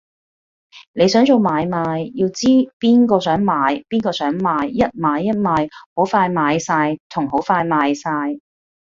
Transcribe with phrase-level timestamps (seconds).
[0.93, 2.47] 你想做買賣，要知
[2.79, 3.53] 邊個想買，
[3.87, 8.39] 邊個想賣，一買一賣，好快買哂同好快賣晒